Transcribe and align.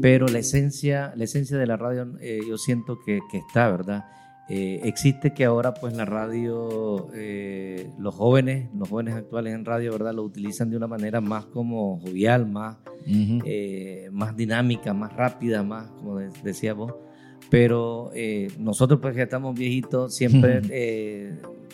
Pero 0.00 0.28
la 0.28 0.38
esencia, 0.38 1.12
la 1.16 1.24
esencia 1.24 1.58
de 1.58 1.66
la 1.66 1.76
radio 1.76 2.16
eh, 2.20 2.38
yo 2.48 2.56
siento 2.56 3.00
que, 3.04 3.18
que 3.30 3.38
está, 3.38 3.68
¿verdad? 3.68 4.04
Eh, 4.48 4.80
existe 4.84 5.34
que 5.34 5.44
ahora 5.44 5.74
pues 5.74 5.96
la 5.96 6.04
radio, 6.04 7.08
eh, 7.14 7.90
los 7.98 8.14
jóvenes, 8.14 8.70
los 8.74 8.88
jóvenes 8.88 9.14
actuales 9.14 9.54
en 9.54 9.64
radio, 9.64 9.90
¿verdad? 9.90 10.14
Lo 10.14 10.22
utilizan 10.22 10.70
de 10.70 10.76
una 10.76 10.86
manera 10.86 11.20
más 11.20 11.46
como 11.46 11.98
jovial, 11.98 12.46
más, 12.46 12.76
más 14.12 14.36
dinámica, 14.36 14.94
más 14.94 15.12
rápida, 15.14 15.64
más, 15.64 15.90
como 15.90 16.18
decía 16.18 16.74
vos. 16.74 16.94
Pero 17.50 18.12
nosotros 18.58 19.00
pues 19.00 19.16
que 19.16 19.22
estamos 19.22 19.58
viejitos, 19.58 20.14
siempre 20.14 20.62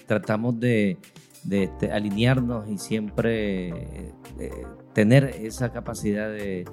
tratamos 0.07 0.59
de, 0.59 0.96
de 1.45 1.64
este, 1.64 1.93
alinearnos 1.93 2.69
y 2.69 2.79
siempre 2.79 4.12
tener 4.95 5.24
esa 5.42 5.70
capacidad 5.72 6.29
de 6.29 6.64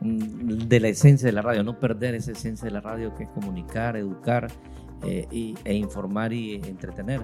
Mm, 0.00 0.68
de 0.68 0.80
la 0.80 0.88
esencia 0.88 1.26
de 1.26 1.32
la 1.32 1.42
radio, 1.42 1.64
no 1.64 1.78
perder 1.78 2.14
esa 2.14 2.32
esencia 2.32 2.66
de 2.66 2.70
la 2.70 2.80
radio 2.80 3.14
que 3.14 3.24
es 3.24 3.30
comunicar, 3.30 3.96
educar 3.96 4.48
eh, 5.02 5.26
y, 5.30 5.56
e 5.64 5.74
informar 5.74 6.32
y 6.32 6.54
entretener. 6.54 7.20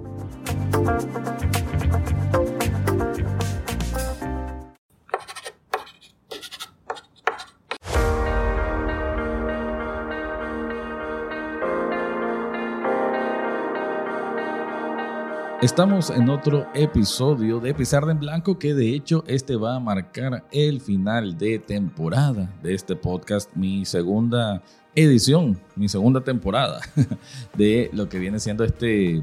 Estamos 15.64 16.10
en 16.10 16.28
otro 16.28 16.66
episodio 16.74 17.58
de 17.58 17.72
Pizarra 17.72 18.12
en 18.12 18.20
Blanco 18.20 18.58
que 18.58 18.74
de 18.74 18.94
hecho 18.94 19.24
este 19.26 19.56
va 19.56 19.76
a 19.76 19.80
marcar 19.80 20.44
el 20.52 20.78
final 20.78 21.38
de 21.38 21.58
temporada 21.58 22.54
de 22.62 22.74
este 22.74 22.94
podcast, 22.94 23.50
mi 23.54 23.86
segunda 23.86 24.62
edición, 24.94 25.58
mi 25.74 25.88
segunda 25.88 26.20
temporada 26.20 26.80
de 27.56 27.88
lo 27.94 28.10
que 28.10 28.18
viene 28.18 28.40
siendo 28.40 28.62
este, 28.62 29.22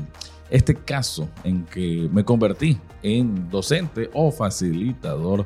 este 0.50 0.74
caso 0.74 1.30
en 1.44 1.64
que 1.66 2.10
me 2.12 2.26
convertí 2.26 2.80
en 3.04 3.48
docente 3.52 4.10
o 4.12 4.32
facilitador 4.32 5.46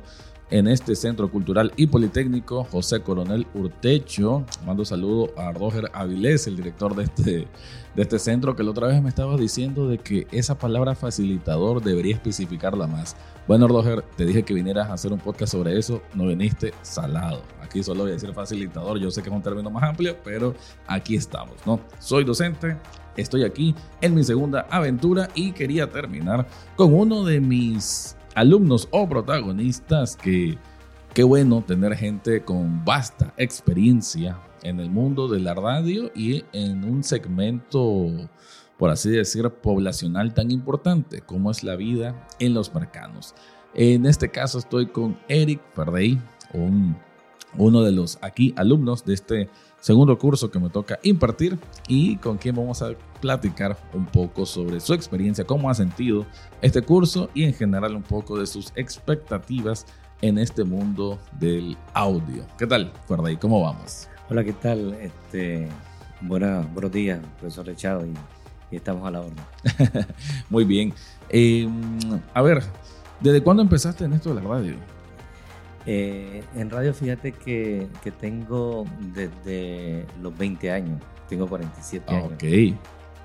en 0.58 0.68
este 0.68 0.96
Centro 0.96 1.30
Cultural 1.30 1.74
y 1.76 1.88
Politécnico 1.88 2.64
José 2.64 3.02
Coronel 3.02 3.46
Urtecho. 3.54 4.46
Mando 4.66 4.86
saludo 4.86 5.34
a 5.38 5.52
Roger 5.52 5.92
Avilés, 5.92 6.48
el 6.48 6.56
director 6.56 6.96
de 6.96 7.04
este, 7.04 7.48
de 7.94 8.02
este 8.02 8.20
centro, 8.20 8.56
que 8.56 8.64
la 8.64 8.72
otra 8.72 8.88
vez 8.88 9.02
me 9.04 9.10
estaba 9.10 9.36
diciendo 9.36 9.90
de 9.90 9.98
que 9.98 10.28
esa 10.32 10.58
palabra 10.58 10.96
facilitador 10.96 11.84
debería 11.84 12.16
especificarla 12.16 12.88
más. 12.88 13.18
Bueno, 13.50 13.68
Roger, 13.68 14.02
te 14.16 14.26
dije 14.26 14.44
que 14.44 14.54
vinieras 14.54 14.90
a 14.90 14.94
hacer 14.94 15.12
un 15.12 15.20
podcast 15.20 15.52
sobre 15.52 15.78
eso, 15.78 16.02
no 16.14 16.26
viniste 16.26 16.74
salado. 16.84 17.42
Aquí 17.62 17.84
solo 17.84 18.04
voy 18.04 18.12
a 18.12 18.14
decir 18.14 18.34
facilitador, 18.34 18.98
yo 18.98 19.12
sé 19.12 19.22
que 19.22 19.28
es 19.28 19.36
un 19.36 19.44
término 19.44 19.70
más 19.70 19.84
amplio, 19.84 20.16
pero 20.24 20.56
aquí 20.88 21.18
estamos, 21.18 21.56
¿no? 21.66 21.82
Soy 22.00 22.24
docente, 22.24 22.78
estoy 23.18 23.44
aquí 23.44 23.76
en 24.00 24.16
mi 24.16 24.24
segunda 24.24 24.68
aventura 24.70 25.28
y 25.36 25.52
quería 25.52 25.90
terminar 25.90 26.48
con 26.78 26.94
uno 26.94 27.26
de 27.26 27.42
mis 27.42 28.16
alumnos 28.36 28.88
o 28.92 29.08
protagonistas 29.08 30.16
que 30.16 30.58
qué 31.14 31.24
bueno 31.24 31.64
tener 31.66 31.96
gente 31.96 32.44
con 32.44 32.84
vasta 32.84 33.34
experiencia 33.38 34.38
en 34.62 34.80
el 34.80 34.90
mundo 34.90 35.28
de 35.28 35.40
la 35.40 35.54
radio 35.54 36.12
y 36.14 36.44
en 36.52 36.84
un 36.84 37.04
segmento, 37.04 38.10
por 38.78 38.90
así 38.90 39.10
decir, 39.10 39.50
poblacional 39.50 40.34
tan 40.34 40.52
importante 40.52 41.22
como 41.22 41.52
es 41.52 41.64
la 41.64 41.76
vida 41.76 42.28
en 42.40 42.54
los 42.54 42.74
mercados. 42.74 43.34
En 43.74 44.06
este 44.06 44.30
caso 44.30 44.60
estoy 44.60 44.88
con 44.88 45.18
Eric 45.30 45.62
Ferdey, 45.74 46.22
un, 46.54 46.98
uno 47.58 47.82
de 47.84 47.92
los 47.92 48.18
aquí 48.22 48.54
alumnos 48.58 49.06
de 49.06 49.14
este 49.14 49.50
segundo 49.86 50.18
curso 50.18 50.50
que 50.50 50.58
me 50.58 50.72
toca 50.72 50.98
impartir 51.04 51.60
y 51.88 52.18
con 52.18 52.40
quien 52.40 52.56
vamos 52.56 52.82
a 52.82 52.94
platicar 53.22 53.78
un 53.94 54.08
poco 54.08 54.44
sobre 54.44 54.80
su 54.80 54.96
experiencia, 54.96 55.46
cómo 55.46 55.70
ha 55.70 55.76
sentido 55.76 56.26
este 56.64 56.82
curso 56.82 57.30
y 57.36 57.44
en 57.44 57.54
general 57.54 57.96
un 57.96 58.02
poco 58.02 58.40
de 58.40 58.48
sus 58.48 58.74
expectativas 58.76 59.86
en 60.24 60.40
este 60.40 60.64
mundo 60.64 61.20
del 61.40 61.78
audio. 61.94 62.48
¿Qué 62.58 62.66
tal, 62.66 62.92
Ferday? 63.08 63.38
¿Cómo 63.38 63.62
vamos? 63.62 64.10
Hola, 64.28 64.44
¿qué 64.44 64.54
tal? 64.54 64.96
Este, 64.96 65.68
buena, 66.20 66.68
buenos 66.74 66.92
días, 66.92 67.20
profesor 67.40 67.70
Echado, 67.70 68.08
y, 68.08 68.76
estamos 68.76 69.08
a 69.08 69.12
la 69.12 69.20
orden. 69.20 69.36
Muy 70.50 70.66
bien. 70.66 70.96
Em, 71.30 72.00
a 72.34 72.42
ver, 72.42 72.64
¿desde 73.20 73.44
cuándo 73.44 73.62
empezaste 73.62 74.06
en 74.06 74.14
esto 74.14 74.34
de 74.34 74.42
la 74.42 74.50
radio? 74.50 74.95
Eh, 75.86 76.44
en 76.56 76.70
radio, 76.70 76.94
fíjate 76.94 77.32
que, 77.32 77.88
que, 78.04 78.12
tengo 78.12 78.86
desde 79.14 80.06
los 80.22 80.36
20 80.36 80.72
años, 80.72 81.00
tengo 81.30 81.48
47 81.48 82.06
ah, 82.08 82.16
años. 82.16 82.34
Ok. 82.34 82.44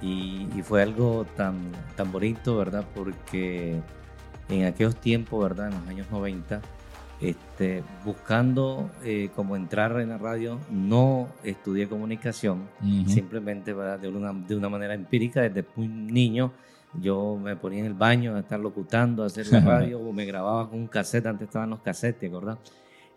Y, 0.03 0.49
y, 0.55 0.63
fue 0.63 0.83
algo 0.83 1.27
tan, 1.37 1.73
tan 1.97 2.13
bonito, 2.13 2.57
¿verdad? 2.57 2.85
Porque 2.95 3.81
en 4.49 4.65
aquellos 4.65 4.97
tiempos, 4.97 5.43
¿verdad? 5.43 5.69
En 5.69 5.81
los 5.81 5.89
años 5.89 6.07
90, 6.11 6.61
este, 7.21 7.83
buscando 8.05 8.91
eh, 9.05 9.29
cómo 9.37 9.57
entrar 9.57 10.01
en 10.01 10.09
la 10.09 10.19
radio, 10.19 10.59
no 10.71 11.29
estudié 11.45 11.89
comunicación, 11.89 12.69
simplemente 13.07 13.75
De, 13.75 14.09
una, 14.09 14.33
de 14.33 14.57
una 14.57 14.69
manera 14.69 14.95
empírica, 14.95 15.43
desde 15.43 15.65
muy 15.77 15.89
niño 15.89 16.53
yo 16.99 17.39
me 17.43 17.57
ponía 17.57 17.81
en 17.81 17.87
el 17.87 17.95
baño 17.95 18.37
a 18.37 18.41
estar 18.41 18.59
locutando, 18.59 19.23
a 19.23 19.27
hacer 19.27 19.47
la 19.49 19.61
radio, 19.79 20.01
o 20.01 20.13
me 20.13 20.25
grababa 20.25 20.69
con 20.69 20.81
un 20.81 20.87
cassette, 20.87 21.27
antes 21.27 21.49
estaban 21.49 21.71
los 21.71 21.81
cassettes, 21.81 22.31
¿verdad? 22.31 22.59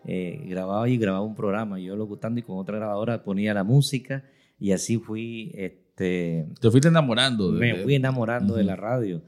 Eh, 0.06 0.44
grababa 0.46 0.88
y 0.88 0.98
grababa 0.98 1.24
un 1.24 1.34
programa, 1.34 1.78
yo 1.78 1.96
locutando 1.96 2.38
y 2.38 2.42
con 2.42 2.58
otra 2.58 2.76
grabadora 2.76 3.24
ponía 3.24 3.54
la 3.54 3.64
música 3.64 4.24
y 4.58 4.72
así 4.72 4.98
fui... 4.98 5.50
Este, 5.54 6.46
Te 6.60 6.70
fuiste 6.70 6.88
enamorando. 6.88 7.50
me 7.52 7.76
fui 7.76 7.94
enamorando 7.94 8.54
de 8.54 8.64
la 8.64 8.76
radio. 8.76 9.22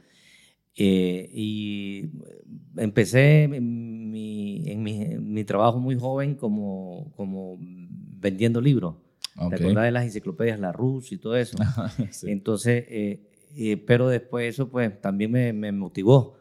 Eh, 0.78 1.30
y 1.32 2.10
empecé 2.76 3.44
en, 3.44 4.10
mi, 4.10 4.62
en 4.66 5.32
mi, 5.32 5.44
trabajo 5.44 5.78
muy 5.80 5.98
joven 5.98 6.34
como, 6.34 7.12
como 7.16 7.56
vendiendo 7.58 8.60
libros. 8.60 8.96
¿Te 9.50 9.56
acordás 9.56 9.84
de 9.84 9.90
las 9.90 10.04
enciclopedias, 10.04 10.60
la 10.60 10.72
Rus 10.72 11.12
y 11.12 11.18
todo 11.18 11.36
eso? 11.36 11.56
Entonces, 12.24 12.84
eh, 12.88 13.30
pero 13.86 14.08
después 14.08 14.48
eso 14.54 14.68
pues 14.68 15.00
también 15.00 15.32
me, 15.32 15.52
me 15.52 15.72
motivó 15.72 16.36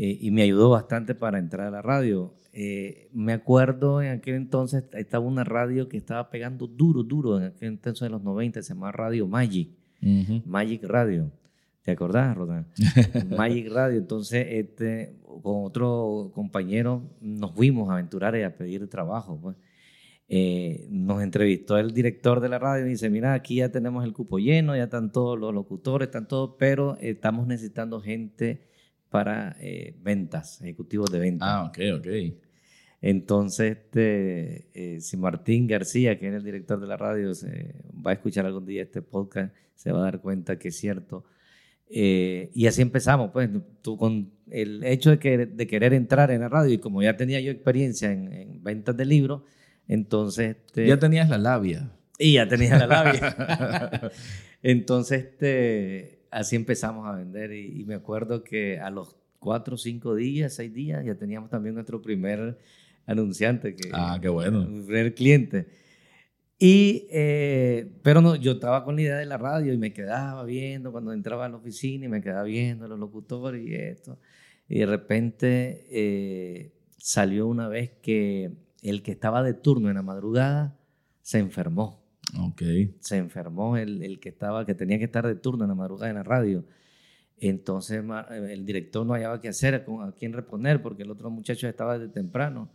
eh, 0.00 0.16
y 0.20 0.30
me 0.30 0.42
ayudó 0.42 0.70
bastante 0.70 1.16
para 1.16 1.40
entrar 1.40 1.66
a 1.66 1.70
la 1.72 1.82
radio. 1.82 2.32
Eh, 2.52 3.08
me 3.12 3.32
acuerdo 3.32 4.00
en 4.00 4.12
aquel 4.12 4.36
entonces 4.36 4.84
estaba 4.92 5.24
una 5.24 5.42
radio 5.42 5.88
que 5.88 5.96
estaba 5.96 6.30
pegando 6.30 6.68
duro, 6.68 7.02
duro, 7.02 7.38
en 7.38 7.46
aquel 7.46 7.68
entonces 7.70 8.02
de 8.02 8.10
los 8.10 8.22
90, 8.22 8.62
se 8.62 8.74
llamaba 8.74 8.92
Radio 8.92 9.26
Magic, 9.26 9.70
Magic 10.46 10.84
Radio. 10.84 11.32
¿Te 11.82 11.90
acordás, 11.90 12.36
Rodán? 12.36 12.68
Magic 13.36 13.72
Radio. 13.72 13.98
Entonces, 13.98 14.46
este, 14.50 15.16
con 15.42 15.64
otro 15.64 16.30
compañero 16.32 17.02
nos 17.20 17.52
fuimos 17.52 17.90
a 17.90 17.94
aventurar 17.94 18.36
y 18.36 18.42
a 18.42 18.56
pedir 18.56 18.88
trabajo. 18.88 19.36
Pues. 19.40 19.56
Eh, 20.30 20.86
nos 20.90 21.22
entrevistó 21.22 21.78
el 21.78 21.94
director 21.94 22.40
de 22.40 22.50
la 22.50 22.58
radio 22.58 22.86
y 22.86 22.90
dice, 22.90 23.08
mira, 23.08 23.32
aquí 23.32 23.56
ya 23.56 23.70
tenemos 23.70 24.04
el 24.04 24.12
cupo 24.12 24.38
lleno, 24.38 24.76
ya 24.76 24.84
están 24.84 25.10
todos 25.10 25.38
los 25.38 25.54
locutores, 25.54 26.08
están 26.08 26.28
todos, 26.28 26.56
pero 26.58 26.98
estamos 27.00 27.46
necesitando 27.46 28.02
gente 28.02 28.68
para 29.08 29.56
eh, 29.60 29.96
ventas, 30.02 30.60
ejecutivos 30.60 31.10
de 31.10 31.18
ventas. 31.18 31.48
Ah, 31.50 31.64
ok, 31.64 31.78
ok. 31.98 32.06
Entonces, 33.00 33.78
este, 33.78 34.68
eh, 34.74 35.00
si 35.00 35.16
Martín 35.16 35.66
García, 35.66 36.18
que 36.18 36.28
es 36.28 36.34
el 36.34 36.44
director 36.44 36.78
de 36.78 36.86
la 36.86 36.98
radio, 36.98 37.34
se 37.34 37.76
va 38.06 38.10
a 38.10 38.14
escuchar 38.14 38.44
algún 38.44 38.66
día 38.66 38.82
este 38.82 39.00
podcast, 39.00 39.54
se 39.74 39.92
va 39.92 40.00
a 40.00 40.02
dar 40.02 40.20
cuenta 40.20 40.58
que 40.58 40.68
es 40.68 40.76
cierto. 40.76 41.24
y 41.90 42.66
así 42.66 42.82
empezamos, 42.82 43.30
pues, 43.32 43.48
tú, 43.80 43.96
con 43.96 44.30
el 44.50 44.84
hecho 44.84 45.08
de, 45.10 45.18
que, 45.18 45.46
de 45.46 45.66
querer 45.66 45.94
entrar 45.94 46.30
en 46.30 46.42
la 46.42 46.50
radio 46.50 46.74
y 46.74 46.78
como 46.78 47.02
ya 47.02 47.16
tenía 47.16 47.40
yo 47.40 47.50
experiencia 47.50 48.12
en, 48.12 48.30
en 48.30 48.62
ventas 48.62 48.94
de 48.94 49.06
libros, 49.06 49.42
entonces... 49.88 50.56
Este, 50.56 50.86
ya 50.86 50.98
tenías 50.98 51.28
la 51.28 51.38
labia. 51.38 51.90
Y 52.18 52.34
ya 52.34 52.46
tenías 52.46 52.78
la 52.78 52.86
labia. 52.86 54.10
Entonces, 54.62 55.24
este, 55.24 56.26
así 56.30 56.56
empezamos 56.56 57.06
a 57.06 57.12
vender 57.12 57.52
y, 57.52 57.84
me 57.84 57.94
acuerdo 57.94 58.42
que 58.42 58.80
a 58.80 58.90
los 58.90 59.16
cuatro, 59.38 59.76
cinco 59.76 60.16
días, 60.16 60.54
seis 60.54 60.74
días, 60.74 61.04
ya 61.04 61.14
teníamos 61.14 61.48
también 61.48 61.74
nuestro 61.74 62.02
primer 62.02 62.58
anunciante. 63.06 63.76
Que, 63.76 63.90
ah, 63.92 64.18
qué 64.20 64.28
bueno. 64.28 64.64
primer 64.64 65.14
cliente. 65.14 65.68
Y, 66.58 67.06
eh, 67.10 67.88
pero 68.02 68.20
no, 68.20 68.34
yo 68.34 68.52
estaba 68.52 68.84
con 68.84 68.96
la 68.96 69.02
idea 69.02 69.16
de 69.18 69.26
la 69.26 69.38
radio 69.38 69.72
y 69.72 69.78
me 69.78 69.92
quedaba 69.92 70.42
viendo 70.44 70.90
cuando 70.90 71.12
entraba 71.12 71.46
a 71.46 71.48
la 71.48 71.56
oficina 71.56 72.06
y 72.06 72.08
me 72.08 72.20
quedaba 72.20 72.42
viendo 72.42 72.86
a 72.86 72.88
los 72.88 72.98
locutores 72.98 73.64
y 73.64 73.74
esto. 73.74 74.18
Y 74.68 74.80
de 74.80 74.86
repente 74.86 75.86
eh, 75.88 76.72
salió 76.96 77.46
una 77.46 77.68
vez 77.68 77.92
que 78.02 78.50
el 78.82 79.02
que 79.02 79.12
estaba 79.12 79.42
de 79.42 79.54
turno 79.54 79.88
en 79.88 79.96
la 79.96 80.02
madrugada 80.02 80.76
se 81.22 81.38
enfermó. 81.38 82.02
Ok. 82.38 82.62
Se 83.00 83.16
enfermó 83.16 83.76
el, 83.76 84.02
el, 84.02 84.20
que 84.20 84.28
estaba, 84.28 84.66
que 84.66 84.74
tenía 84.74 84.98
que 84.98 85.04
estar 85.04 85.26
de 85.26 85.34
turno 85.34 85.64
en 85.64 85.68
la 85.68 85.74
madrugada 85.74 86.10
en 86.10 86.16
la 86.16 86.22
radio. 86.22 86.64
Entonces 87.40 88.02
el 88.48 88.66
director 88.66 89.06
no 89.06 89.14
hallaba 89.14 89.40
qué 89.40 89.48
hacer, 89.48 89.74
a 89.74 90.12
quién 90.12 90.32
responder, 90.32 90.82
porque 90.82 91.04
el 91.04 91.10
otro 91.10 91.30
muchacho 91.30 91.68
estaba 91.68 91.98
de 91.98 92.08
temprano. 92.08 92.70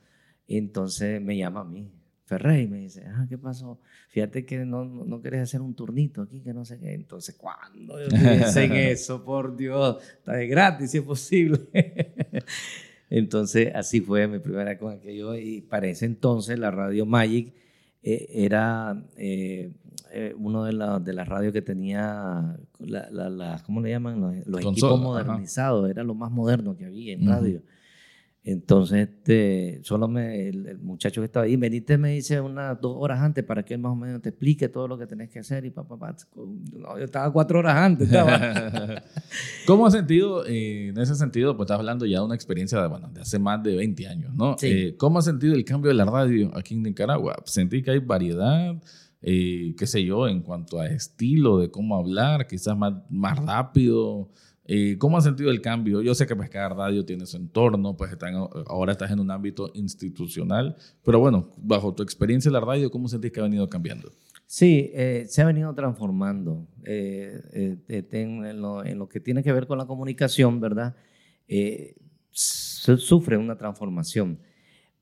entonces 0.47 1.21
me 1.21 1.37
llama 1.37 1.61
a 1.61 1.65
mí, 1.65 1.91
Ferrey, 2.25 2.67
me 2.67 2.77
dice, 2.77 3.03
ah, 3.05 3.25
¿qué 3.27 3.37
pasó? 3.37 3.79
Fíjate 4.09 4.45
que 4.45 4.65
no, 4.65 4.85
no, 4.85 5.21
querés 5.21 5.41
hacer 5.41 5.61
un 5.61 5.75
turnito 5.75 6.21
aquí, 6.21 6.41
que 6.41 6.53
no 6.53 6.63
sé 6.63 6.79
qué. 6.79 6.93
Entonces, 6.93 7.35
¿cuándo 7.35 7.97
dicen 7.97 8.73
eso? 8.73 9.23
Por 9.25 9.57
Dios, 9.57 10.01
está 10.19 10.33
de 10.33 10.47
gratis 10.47 10.91
si 10.91 10.99
es 10.99 11.03
posible. 11.03 11.59
Entonces, 13.15 13.71
así 13.75 14.01
fue 14.01 14.27
mi 14.27 14.39
primera 14.39 14.75
con 14.79 14.91
aquello. 14.91 15.35
Y 15.35 15.61
para 15.61 15.85
ese 15.85 16.07
entonces, 16.07 16.57
la 16.57 16.71
radio 16.71 17.05
Magic 17.05 17.53
eh, 18.01 18.25
era 18.27 19.05
eh, 19.17 19.71
eh, 20.11 20.33
uno 20.35 20.63
de, 20.63 20.71
de 20.99 21.13
las 21.13 21.27
radios 21.27 21.53
que 21.53 21.61
tenía, 21.61 22.57
la, 22.79 23.61
¿cómo 23.67 23.81
le 23.81 23.91
llaman? 23.91 24.43
Los, 24.47 24.61
equipos 24.65 24.99
modernizados, 24.99 25.87
era 25.91 26.03
lo 26.03 26.15
más 26.15 26.31
moderno 26.31 26.75
que 26.75 26.85
había 26.85 27.13
en 27.13 27.27
radio. 27.27 27.61
Entonces, 28.45 29.07
este, 29.07 29.79
solo 29.83 30.09
me, 30.09 30.49
el, 30.49 30.77
muchacho 30.79 31.21
que 31.21 31.25
estaba 31.25 31.45
ahí, 31.45 31.55
veniste 31.55 31.97
me 31.97 32.11
dice 32.11 32.41
unas 32.41 32.79
dos 32.81 32.97
horas 32.99 33.21
antes 33.21 33.41
para 33.45 33.63
que 33.63 33.73
él 33.73 33.79
más 33.79 33.93
o 33.93 33.95
menos 33.95 34.21
te 34.21 34.29
explique 34.29 34.67
todo 34.67 34.85
lo 34.85 34.97
que 34.97 35.07
tenés 35.07 35.29
que 35.29 35.39
hacer 35.39 35.63
y 35.63 35.69
papá, 35.69 35.97
pa, 35.97 36.15
no, 36.35 36.97
yo 36.97 37.05
estaba 37.05 37.31
cuatro 37.31 37.59
horas 37.59 37.77
antes. 37.77 38.09
¿Cómo 39.65 39.87
has 39.87 39.93
sentido, 39.93 40.45
eh, 40.45 40.89
en 40.89 40.97
ese 40.97 41.15
sentido, 41.15 41.55
pues 41.55 41.67
estás 41.67 41.79
hablando 41.79 42.05
ya 42.05 42.19
de 42.19 42.25
una 42.25 42.35
experiencia 42.35 42.81
de, 42.81 42.87
bueno, 42.89 43.09
de 43.13 43.21
hace 43.21 43.39
más 43.39 43.63
de 43.63 43.77
20 43.77 44.07
años, 44.09 44.33
¿no? 44.33 44.57
Eh, 44.61 44.95
¿Cómo 44.97 45.19
has 45.19 45.25
sentido 45.25 45.53
el 45.53 45.63
cambio 45.63 45.87
de 45.87 45.95
la 45.95 46.05
radio 46.05 46.51
aquí 46.53 46.73
en 46.73 46.83
Nicaragua? 46.83 47.37
Sentí 47.45 47.81
que 47.81 47.91
hay 47.91 47.99
variedad, 47.99 48.75
eh, 49.21 49.73
qué 49.77 49.87
sé 49.87 50.03
yo, 50.03 50.27
en 50.27 50.41
cuanto 50.41 50.81
a 50.81 50.87
estilo 50.87 51.59
de 51.59 51.71
cómo 51.71 51.95
hablar, 51.95 52.45
quizás 52.45 52.77
más, 52.77 52.93
más 53.09 53.39
rápido. 53.39 54.27
Eh, 54.65 54.97
¿Cómo 54.97 55.17
has 55.17 55.25
sentido 55.25 55.51
el 55.51 55.61
cambio? 55.61 56.01
Yo 56.01 56.15
sé 56.15 56.25
que 56.25 56.35
pues 56.35 56.49
cada 56.49 56.69
radio 56.69 57.03
tiene 57.03 57.25
su 57.25 57.35
entorno, 57.35 57.97
pues 57.97 58.15
ahora 58.67 58.93
estás 58.93 59.11
en 59.11 59.19
un 59.19 59.29
ámbito 59.29 59.71
institucional, 59.73 60.77
pero 61.03 61.19
bueno, 61.19 61.51
bajo 61.57 61.93
tu 61.93 62.01
experiencia 62.01 62.47
en 62.47 62.53
la 62.53 62.61
radio, 62.61 62.89
¿cómo 62.89 63.09
sentís 63.09 63.31
que 63.31 63.41
ha 63.41 63.43
venido 63.43 63.69
cambiando? 63.69 64.11
Sí, 64.45 64.91
eh, 64.93 65.25
se 65.27 65.41
ha 65.41 65.45
venido 65.45 65.73
transformando 65.73 66.67
eh, 66.85 67.77
en, 67.87 68.61
lo, 68.61 69.09
que 69.09 69.19
tiene 69.19 69.43
que 69.43 69.51
ver 69.51 69.67
con 69.67 69.77
la 69.77 69.85
comunicación, 69.85 70.59
¿verdad? 70.59 70.95
sufre 72.31 73.37
una 73.37 73.57
transformación, 73.57 74.39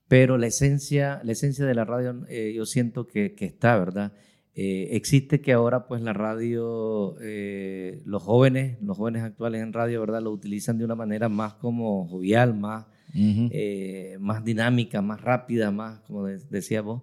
pero 0.08 0.36
la 0.38 0.48
esencia, 0.48 1.20
la 1.24 1.32
esencia 1.32 1.64
de 1.64 1.74
la 1.74 1.84
radio 1.84 2.26
yo 2.52 2.66
siento 2.66 3.06
que 3.06 3.34
está, 3.38 3.78
¿verdad? 3.78 4.12
Eh, 4.54 4.88
existe 4.96 5.40
que 5.40 5.52
ahora 5.54 5.86
pues 5.86 6.02
la 6.02 6.12
radio, 6.12 7.16
eh, 7.22 8.02
los 8.04 8.22
jóvenes, 8.22 8.76
los 8.82 8.98
jóvenes 8.98 9.22
actuales 9.22 9.62
en 9.62 9.72
radio, 9.72 10.00
¿verdad? 10.00 10.20
Lo 10.20 10.30
utilizan 10.30 10.76
de 10.76 10.84
una 10.84 10.94
manera 10.94 11.30
más 11.30 11.54
como 11.54 12.06
jovial, 12.06 12.54
más, 12.54 12.84
eh, 13.14 14.18
más 14.20 14.44
dinámica, 14.44 15.00
más 15.00 15.22
rápida, 15.22 15.70
más, 15.70 16.00
como 16.00 16.26
decía 16.26 16.82
vos. 16.82 17.02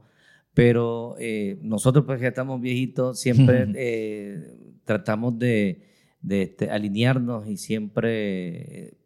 Pero 0.53 1.15
nosotros 1.61 2.05
pues 2.05 2.19
que 2.19 2.27
estamos 2.27 2.61
viejitos, 2.61 3.19
siempre 3.19 4.75
tratamos 4.83 5.39
de, 5.39 5.87
de 6.21 6.41
este, 6.43 6.69
alinearnos 6.69 7.47
y 7.47 7.57
siempre 7.57 8.97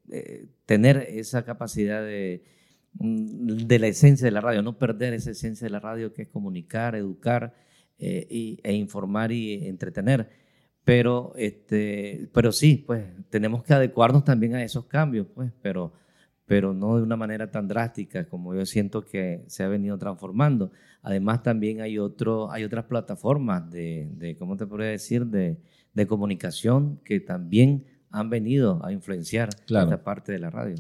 tener 0.66 0.98
esa 1.10 1.46
capacidad 1.46 2.02
de, 2.02 2.44
mm, 2.96 3.68
de 3.68 3.80
la 3.80 3.88
esencia 3.88 4.26
de 4.26 4.32
la 4.32 4.42
radio, 4.42 4.62
no 4.62 4.78
perder 4.78 5.14
esa 5.14 5.32
esencia 5.32 5.66
de 5.66 5.72
la 5.72 5.80
radio 5.80 6.14
que 6.14 6.24
es 6.24 6.28
comunicar, 6.30 6.96
educar 6.96 7.54
eh, 7.98 8.58
e 8.64 8.74
informar 8.74 9.32
y 9.32 9.68
entretener. 9.68 10.30
Pero, 10.84 11.34
este, 11.38 12.30
pero 12.34 12.52
sí, 12.52 12.84
pues 12.86 13.06
tenemos 13.30 13.64
que 13.64 13.74
adecuarnos 13.74 14.26
también 14.26 14.56
a 14.56 14.64
esos 14.64 14.86
cambios, 14.86 15.28
pues, 15.34 15.52
pero, 15.62 15.94
pero 16.46 16.74
no 16.74 16.98
de 16.98 17.04
una 17.04 17.16
manera 17.16 17.50
tan 17.50 17.68
drástica 17.68 18.28
como 18.28 18.54
yo 18.54 18.66
siento 18.66 19.06
que 19.06 19.44
se 19.48 19.64
ha 19.64 19.70
venido 19.70 19.98
transformando. 19.98 20.72
Además, 21.02 21.42
también 21.42 21.80
hay, 21.80 21.98
otro, 21.98 22.52
hay 22.52 22.66
otras 22.66 22.86
plataformas 22.86 23.70
de, 23.72 24.10
de 24.16 24.36
¿cómo 24.36 24.58
te 24.58 24.68
podría 24.68 24.90
decir?, 24.90 25.26
de, 25.26 25.58
de 25.94 26.08
comunicación 26.08 27.00
que 27.06 27.20
también 27.20 27.86
han 28.10 28.30
venido 28.30 28.80
a 28.86 28.92
influenciar 28.92 29.50
esta 29.66 30.04
parte 30.04 30.32
de 30.32 30.40
la 30.40 30.52
radio. 30.52 30.76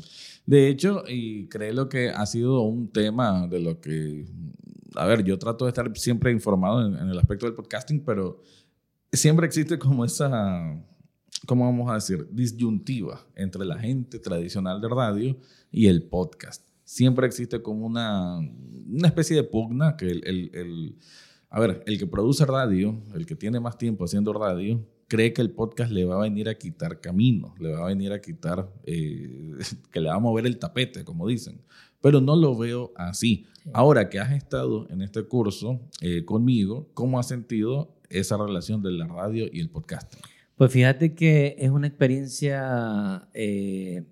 De 0.45 0.68
hecho, 0.68 1.04
y 1.07 1.48
creo 1.48 1.89
que 1.89 2.10
ha 2.10 2.25
sido 2.27 2.62
un 2.62 2.92
tema 2.92 3.48
de 3.48 3.60
lo 3.60 3.81
que 3.81 4.25
a 4.95 5.06
ver, 5.06 5.24
yo 5.24 5.38
trato 5.38 5.66
de 5.66 5.69
estar 5.69 5.92
siempre 5.98 6.31
informado 6.31 6.86
en, 6.86 7.10
el 7.10 7.18
aspecto 7.18 7.45
del 7.45 7.56
podcasting, 7.56 8.04
pero 8.04 8.42
siempre 9.12 9.45
existe 9.45 9.78
como 9.78 10.06
esa, 10.06 10.80
¿cómo 11.45 11.66
vamos 11.66 11.90
a 11.90 11.95
decir? 11.95 12.28
Disyuntiva 12.31 13.25
entre 13.36 13.66
la 13.66 13.78
gente 13.78 14.19
tradicional 14.19 14.81
de 14.81 14.90
radio 14.90 15.38
y 15.72 15.88
el 15.88 16.04
podcast. 16.04 16.68
Siempre 16.84 17.28
existe 17.28 17.62
como 17.62 17.86
una, 17.86 18.38
una 18.38 19.07
especie 19.07 19.36
de 19.36 19.44
pugna 19.44 19.95
que 19.95 20.07
el, 20.07 20.51
el, 20.54 20.98
a 21.50 21.60
ver, 21.60 21.84
el 21.88 21.98
que 21.98 22.07
produce 22.07 22.46
radio, 22.46 23.01
el 23.16 23.25
que 23.25 23.36
tiene 23.36 23.60
más 23.60 23.78
tiempo 23.78 24.06
haciendo 24.06 24.34
radio, 24.34 24.86
cree 25.07 25.34
que 25.34 25.42
el 25.42 25.51
podcast 25.51 25.92
le 25.92 26.06
va 26.06 26.16
a 26.16 26.22
venir 26.22 26.50
a 26.50 26.56
quitar 26.56 27.00
camino, 27.00 27.56
le 27.60 27.74
va 27.74 27.86
a 27.86 27.88
venir 27.88 28.12
a 28.12 28.22
quitar, 28.22 28.72
eh, 28.84 29.57
que 29.92 30.00
le 30.00 30.10
va 30.10 30.16
a 30.16 30.19
mover 30.19 30.46
el 30.46 30.57
tapete, 30.60 31.04
como 31.04 31.28
dicen 31.28 31.62
pero 32.04 32.20
no 32.20 32.36
lo 32.36 32.58
veo 32.58 32.92
así. 32.98 33.46
Ahora 33.72 34.10
que 34.10 34.20
has 34.20 34.34
estado 34.34 34.90
en 34.90 35.02
este 35.02 35.24
curso 35.24 35.80
eh, 36.02 36.26
conmigo, 36.26 36.90
¿cómo 36.94 37.18
has 37.18 37.30
sentido 37.30 37.96
esa 38.10 38.36
relación 38.36 38.84
de 38.84 38.92
la 38.92 39.08
radio 39.08 39.46
y 39.50 39.62
el 39.62 39.70
podcast? 39.70 40.14
Pues 40.58 40.70
fíjate 40.70 41.16
que 41.16 41.56
es 41.58 41.70
una 41.70 41.88
experiencia 41.88 43.30
eh, 43.34 44.04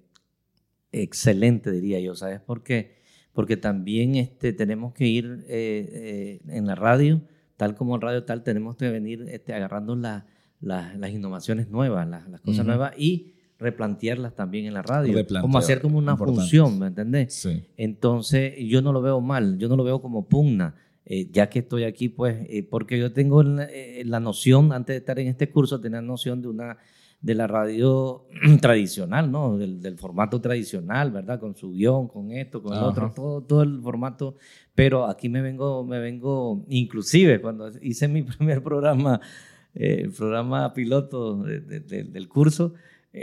excelente, 0.94 1.70
diría 1.70 2.00
yo. 2.00 2.16
¿Sabes 2.16 2.40
por 2.40 2.64
qué? 2.64 2.96
Porque 3.34 3.58
también 3.58 4.16
este, 4.16 4.54
tenemos 4.54 4.94
que 4.94 5.08
ir 5.08 5.44
eh, 5.50 6.40
en 6.48 6.66
la 6.66 6.76
radio, 6.76 7.22
tal 7.58 7.76
como 7.76 7.96
en 7.96 8.02
radio 8.02 8.24
tal, 8.24 8.42
tenemos 8.42 8.78
que 8.78 8.90
venir 8.90 9.26
este, 9.28 9.54
agarrando 9.54 9.98
las 9.98 11.12
innovaciones 11.12 11.68
nuevas, 11.68 12.08
las, 12.08 12.40
cosas 12.40 12.66
nuevas 12.66 12.94
y 12.98 13.34
replantearlas 13.62 14.36
también 14.36 14.66
en 14.66 14.74
la 14.74 14.82
radio, 14.82 15.24
como 15.40 15.58
hacer 15.60 15.82
como 15.82 16.00
una 16.00 16.18
función, 16.18 16.80
¿me 16.80 16.88
entendés? 16.88 17.34
Sí. 17.36 17.64
Entonces, 17.78 18.56
yo 18.58 18.82
no 18.82 18.92
lo 18.92 19.02
veo 19.02 19.22
mal, 19.22 19.58
yo 19.60 19.70
no 19.70 19.76
lo 19.76 19.84
veo 19.84 20.02
como 20.02 20.28
pugna, 20.28 20.76
eh, 21.06 21.30
ya 21.32 21.50
que 21.50 21.60
estoy 21.60 21.84
aquí, 21.84 22.10
pues, 22.10 22.46
eh, 22.50 22.68
porque 22.68 22.98
yo 22.98 23.14
tengo 23.14 23.44
eh, 23.44 24.02
la, 24.06 24.20
noción, 24.20 24.74
antes 24.74 24.96
de 24.96 24.98
estar 24.98 25.20
en 25.20 25.28
este 25.28 25.50
curso, 25.52 25.80
tenía 25.80 26.02
noción 26.02 26.42
de 26.42 26.48
una 26.48 26.78
de 27.22 27.36
la 27.36 27.46
radio 27.46 28.26
tradicional, 28.62 29.32
¿no? 29.32 29.58
Del, 29.58 29.98
formato 30.00 30.42
tradicional, 30.42 31.12
¿verdad? 31.12 31.40
Con 31.40 31.56
su 31.56 31.72
guion, 31.72 32.08
con 32.08 32.32
esto, 32.32 32.64
con 32.64 32.76
el 32.76 32.84
otro, 32.84 33.12
todo, 33.16 33.42
todo 33.42 33.62
el 33.62 33.80
formato. 33.80 34.38
Pero 34.74 35.06
aquí 35.06 35.30
me 35.30 35.42
vengo, 35.42 35.86
me 35.86 36.00
vengo, 36.00 36.66
inclusive 36.68 37.40
cuando 37.40 37.70
hice 37.80 38.08
mi 38.08 38.24
primer 38.38 38.64
programa, 38.64 39.22
el 39.76 40.12
programa 40.12 40.74
piloto 40.74 41.44
del 41.44 42.28
curso, 42.28 42.74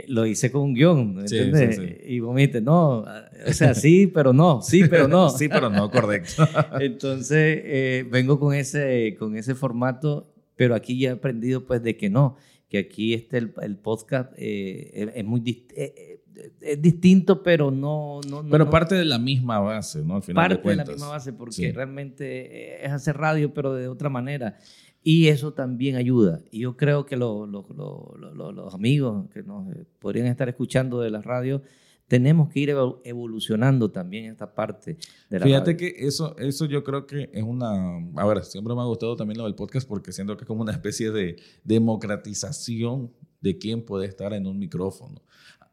lo 0.07 0.25
hice 0.25 0.51
con 0.51 0.61
un 0.61 0.73
guion, 0.73 1.19
¿entiendes? 1.19 1.79
Y 2.05 2.19
vos 2.19 2.33
me 2.33 2.41
dijiste, 2.41 2.61
no, 2.61 2.99
o 2.99 3.53
sea, 3.53 3.73
sí, 3.73 4.07
pero 4.07 4.33
no, 4.33 4.61
sí, 4.61 4.83
pero 4.87 5.07
no. 5.07 5.29
sí, 5.37 5.49
pero 5.49 5.69
no, 5.69 5.89
correcto. 5.89 6.47
Entonces, 6.79 7.61
eh, 7.63 8.07
vengo 8.09 8.39
con 8.39 8.53
ese, 8.53 9.15
con 9.17 9.35
ese 9.35 9.55
formato, 9.55 10.31
pero 10.55 10.75
aquí 10.75 10.99
ya 10.99 11.09
he 11.09 11.13
aprendido 11.13 11.65
pues 11.65 11.81
de 11.81 11.97
que 11.97 12.09
no, 12.09 12.37
que 12.69 12.77
aquí 12.77 13.13
este, 13.13 13.37
el, 13.39 13.53
el 13.61 13.77
podcast 13.77 14.31
eh, 14.37 15.11
es 15.15 15.25
muy 15.25 15.41
es 16.61 16.81
distinto, 16.81 17.43
pero 17.43 17.71
no... 17.71 18.21
no, 18.29 18.45
pero 18.49 18.69
parte 18.69 18.95
de 18.95 19.05
la 19.05 19.19
misma 19.19 19.59
base, 19.59 20.03
¿no? 20.03 20.17
Al 20.17 20.23
final 20.23 20.49
parte 20.49 20.69
de, 20.69 20.75
la 20.75 20.85
misma 20.85 21.09
base, 21.09 21.33
porque 21.33 21.71
realmente 21.71 22.85
es 22.85 22.91
hacer 22.91 23.17
radio, 23.17 23.53
pero 23.53 23.73
de 23.73 23.87
otra 23.87 24.09
manera. 24.09 24.57
Y 25.01 25.27
eso 25.27 25.53
también 25.53 25.95
ayuda. 25.95 26.41
Y 26.51 26.59
yo 26.59 26.75
creo 26.75 27.05
que 27.05 27.15
los 27.15 28.73
amigos 28.73 29.29
que 29.33 29.43
nos 29.43 29.71
eh, 29.73 29.85
podrían 29.99 30.27
estar 30.27 30.49
escuchando 30.49 30.99
de 30.99 31.09
la 31.09 31.21
radio, 31.21 31.61
tenemos 32.07 32.49
que 32.49 32.59
ir 32.59 32.75
evolucionando 33.03 33.91
también 33.91 34.25
esta 34.25 34.53
parte 34.53 34.97
de 35.29 35.39
la 35.39 35.45
Fíjate 35.45 35.77
que 35.77 35.93
eso, 35.99 36.35
eso 36.37 36.65
yo 36.65 36.83
creo 36.83 37.05
que 37.05 37.29
es 37.31 37.43
una... 37.43 37.97
A 38.15 38.25
ver, 38.25 38.43
siempre 38.43 38.73
me 38.75 38.81
ha 38.81 38.85
gustado 38.85 39.15
también 39.15 39.37
lo 39.37 39.45
del 39.45 39.55
podcast 39.55 39.87
porque 39.87 40.11
siento 40.11 40.35
que 40.35 40.43
es 40.43 40.47
como 40.47 40.63
una 40.63 40.71
especie 40.71 41.11
de 41.11 41.37
democratización 41.63 43.13
de 43.41 43.57
quién 43.57 43.85
puede 43.85 44.07
estar 44.07 44.33
en 44.33 44.47
un 44.47 44.57
micrófono 44.57 45.21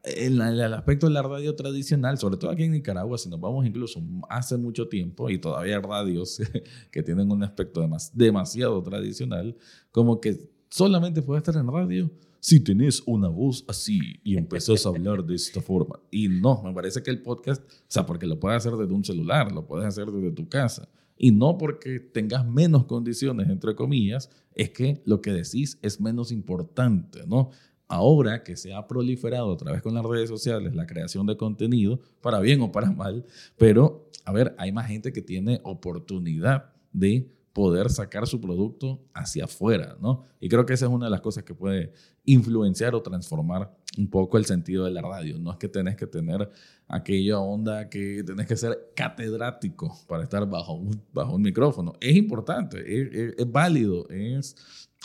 el, 0.07 0.41
el, 0.41 0.75
aspecto 0.75 1.07
de 1.07 1.13
la 1.13 1.23
radio 1.23 1.55
tradicional, 1.55 2.19
sobre 2.19 2.37
todo 2.37 2.51
aquí 2.51 2.63
en 2.63 2.73
Nicaragua, 2.73 3.19
si 3.19 3.29
nos 3.29 3.41
vamos 3.41 3.67
incluso 3.67 4.01
hace 4.29 4.57
mucho 4.57 4.89
tiempo, 4.89 5.29
y 5.29 5.39
todavía 5.39 5.77
hay 5.77 5.83
radios 5.83 6.41
que 6.91 7.03
tienen 7.03 7.31
un 7.31 7.43
aspecto 7.43 7.87
demasiado 8.13 8.83
tradicional, 8.83 9.57
como 9.91 10.21
que 10.21 10.51
solamente 10.71 11.23
puede 11.23 11.39
estar 11.39 11.57
en 11.57 11.67
radio 11.67 12.11
si 12.47 12.61
tenés 12.61 13.03
una 13.07 13.29
voz 13.29 13.65
así 13.67 13.99
y 14.23 14.37
empezás 14.37 14.87
a 14.87 14.91
hablar 14.91 15.25
de 15.25 15.35
esta 15.35 15.61
forma. 15.61 15.99
Y 16.13 16.29
no, 16.29 16.63
me 16.63 16.73
parece 16.73 17.03
que 17.03 17.11
el 17.11 17.21
podcast, 17.21 17.61
o 17.61 17.85
sea, 17.89 18.07
porque 18.07 18.27
lo 18.27 18.39
puedes 18.39 18.59
hacer 18.59 18.79
desde 18.79 18.95
un 18.95 19.05
celular, 19.05 19.51
lo 19.51 19.67
puedes 19.67 19.85
hacer 19.85 20.13
desde 20.13 20.31
tu 20.31 20.49
casa. 20.49 20.89
Y 21.19 21.33
no 21.33 21.59
porque 21.59 21.99
tengas 21.99 22.47
menos 22.47 22.85
condiciones, 22.85 23.49
entre 23.49 23.75
comillas, 23.75 24.31
es 24.55 24.71
que 24.71 25.03
lo 25.07 25.21
que 25.21 25.33
decís 25.33 25.79
es 25.83 26.01
menos 26.01 26.31
importante, 26.31 27.27
¿no? 27.27 27.51
Ahora 27.89 28.43
que 28.43 28.57
se 28.57 28.75
ha 28.75 28.87
proliferado 28.87 29.49
otra 29.49 29.73
vez 29.73 29.83
con 29.83 29.95
las 29.95 30.05
redes 30.05 30.29
sociales 30.29 30.75
la 30.75 30.87
creación 30.87 31.27
de 31.27 31.37
contenido, 31.37 32.01
para 32.21 32.41
bien 32.41 32.61
o 32.61 32.73
para 32.73 32.91
mal, 32.91 33.25
pero 33.57 34.11
a 34.25 34.33
ver, 34.33 34.55
hay 34.59 34.73
más 34.73 34.89
gente 34.89 35.13
que 35.13 35.23
tiene 35.23 35.61
oportunidad 35.63 36.73
de 36.93 37.31
poder 37.53 37.89
sacar 37.89 38.27
su 38.27 38.39
producto 38.39 39.01
hacia 39.15 39.45
afuera, 39.45 39.97
¿no? 39.99 40.25
Y 40.41 40.49
creo 40.51 40.67
que 40.67 40.75
esa 40.75 40.85
es 40.85 40.93
una 40.93 41.07
de 41.07 41.11
las 41.11 41.23
cosas 41.23 41.43
que 41.43 41.55
puede 41.55 41.91
influenciar 42.27 42.95
o 42.95 43.01
transformar 43.01 43.75
un 43.97 44.11
poco 44.11 44.37
el 44.37 44.45
sentido 44.45 44.85
de 44.85 44.91
la 44.91 45.01
radio. 45.01 45.39
No 45.39 45.53
es 45.53 45.57
que 45.57 45.69
tenés 45.69 45.97
que 45.97 46.07
tener 46.07 46.51
aquella 46.87 47.39
onda 47.39 47.89
que 47.89 48.23
tenés 48.25 48.47
que 48.47 48.57
ser 48.57 48.93
catedrático 48.95 49.97
para 50.07 50.25
estar 50.25 50.47
bajo 50.47 50.75
un, 50.75 51.01
bajo 51.15 51.35
un 51.35 51.41
micrófono. 51.41 51.95
Es 51.99 52.15
importante, 52.15 52.79
es, 52.81 53.35
es 53.39 53.51
válido, 53.51 54.07
es, 54.11 54.55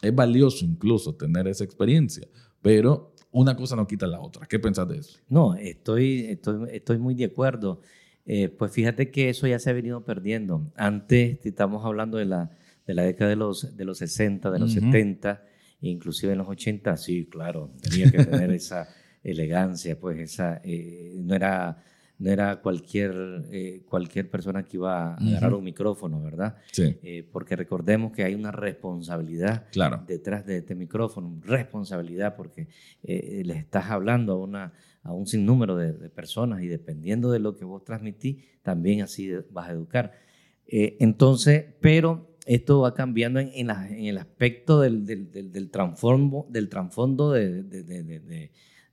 es 0.01 0.13
valioso 0.13 0.65
incluso 0.65 1.15
tener 1.15 1.47
esa 1.47 1.63
experiencia, 1.63 2.27
pero 2.61 3.13
una 3.31 3.55
cosa 3.55 3.75
no 3.75 3.87
quita 3.87 4.07
la 4.07 4.19
otra. 4.19 4.45
¿Qué 4.45 4.59
pensás 4.59 4.87
de 4.87 4.97
eso? 4.97 5.19
No, 5.29 5.55
estoy, 5.55 6.25
estoy, 6.25 6.69
estoy 6.71 6.97
muy 6.97 7.15
de 7.15 7.25
acuerdo. 7.25 7.81
Eh, 8.25 8.49
pues 8.49 8.71
fíjate 8.71 9.09
que 9.09 9.29
eso 9.29 9.47
ya 9.47 9.59
se 9.59 9.69
ha 9.69 9.73
venido 9.73 10.03
perdiendo. 10.03 10.71
Antes, 10.75 11.39
estamos 11.45 11.85
hablando 11.85 12.17
de 12.17 12.25
la, 12.25 12.51
de 12.85 12.93
la 12.93 13.03
década 13.03 13.29
de 13.29 13.35
los, 13.35 13.75
de 13.75 13.85
los 13.85 13.97
60, 13.99 14.51
de 14.51 14.59
los 14.59 14.73
70, 14.73 15.43
inclusive 15.81 16.33
en 16.33 16.39
los 16.39 16.47
80, 16.47 16.97
sí, 16.97 17.25
claro, 17.25 17.71
tenía 17.81 18.11
que 18.11 18.23
tener 18.23 18.51
esa 18.51 18.87
elegancia, 19.23 19.99
pues 19.99 20.19
esa, 20.19 20.61
eh, 20.63 21.13
no 21.15 21.35
era 21.35 21.83
no 22.21 22.29
era 22.29 22.61
cualquier, 22.61 23.45
eh, 23.51 23.81
cualquier 23.89 24.29
persona 24.29 24.63
que 24.63 24.77
iba 24.77 25.13
a 25.13 25.15
agarrar 25.15 25.53
un 25.53 25.63
micrófono, 25.63 26.21
¿verdad? 26.21 26.55
Sí. 26.71 26.97
porque 27.31 27.55
recordemos 27.55 28.11
que 28.11 28.23
hay 28.23 28.35
una 28.35 28.51
responsabilidad 28.51 29.65
claro. 29.71 30.03
detrás 30.07 30.45
de 30.45 30.57
este 30.57 30.75
micrófono, 30.75 31.39
responsabilidad 31.43 32.35
porque 32.35 32.67
le 33.03 33.53
estás 33.53 33.89
hablando 33.89 34.33
a 34.33 34.37
una, 34.37 34.73
a 35.03 35.13
un 35.13 35.27
sinnúmero 35.27 35.75
de, 35.75 36.09
personas 36.09 36.61
y 36.61 36.67
dependiendo 36.67 37.31
de 37.31 37.39
lo 37.39 37.55
que 37.55 37.65
vos 37.65 37.83
transmitís, 37.83 38.43
también 38.61 39.01
así 39.01 39.31
vas 39.49 39.69
a 39.69 39.71
educar. 39.71 40.11
Eh, 40.67 40.97
entonces, 40.99 41.65
pero 41.79 42.30
esto 42.45 42.81
va 42.81 42.93
cambiando 42.93 43.39
en, 43.39 43.51
en, 43.53 43.69
el 43.69 44.17
aspecto 44.17 44.81
del, 44.81 45.05
del, 45.05 45.31
del, 45.31 45.51
del 45.51 45.69
trasfondo 45.69 47.31
de, 47.31 47.63